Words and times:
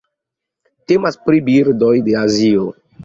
Temas 0.91 1.19
pri 1.27 1.41
birdoj 1.51 1.93
de 2.09 2.17
Azio. 2.23 2.65